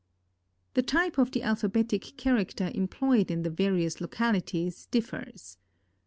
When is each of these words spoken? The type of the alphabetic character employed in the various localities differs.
The 0.73 0.81
type 0.81 1.19
of 1.19 1.29
the 1.29 1.43
alphabetic 1.43 2.17
character 2.17 2.71
employed 2.73 3.29
in 3.29 3.43
the 3.43 3.51
various 3.51 4.01
localities 4.01 4.87
differs. 4.87 5.59